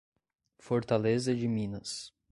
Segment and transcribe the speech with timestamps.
[0.57, 2.11] Fortaleza de Minas